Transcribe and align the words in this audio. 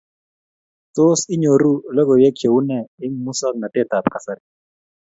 Tos, 0.95 1.21
inyooru 1.33 1.71
logoiyweek 1.95 2.35
cheu 2.39 2.57
nee 2.67 2.83
eng 3.03 3.15
musoknatetab 3.23 4.05
kasari. 4.13 4.43